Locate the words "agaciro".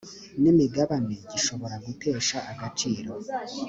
2.51-3.11